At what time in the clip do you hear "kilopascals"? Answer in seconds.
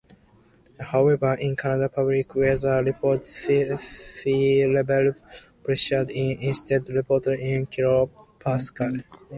7.67-9.03